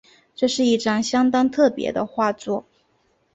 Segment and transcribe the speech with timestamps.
[0.33, 2.65] 这是一张相当特別的画作